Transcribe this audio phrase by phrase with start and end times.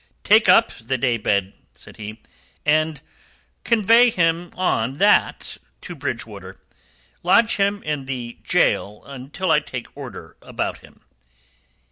[0.23, 2.19] "Take up the day bed," said he,
[2.65, 2.99] "and
[3.63, 6.59] convey him on that to Bridgewater.
[7.21, 11.01] Lodge him in the gaol until I take order about him."